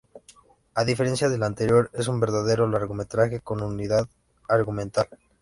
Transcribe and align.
A 0.73 0.83
diferencia 0.83 1.29
del 1.29 1.43
anterior, 1.43 1.91
es 1.93 2.07
un 2.07 2.19
verdadero 2.19 2.67
largometraje, 2.67 3.39
con 3.39 3.61
unidad 3.61 4.09
argumental. 4.49 5.05